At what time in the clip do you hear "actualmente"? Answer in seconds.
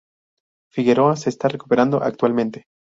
2.01-2.63